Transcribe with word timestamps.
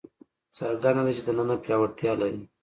څرګنده 0.57 1.01
ده 1.07 1.11
چې 1.15 1.21
دننه 1.25 1.55
پیاوړتیا 1.63 2.11
لري. 2.21 2.41